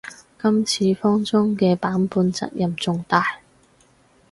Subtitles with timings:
[0.41, 3.37] 今次封裝嘅版本責任重大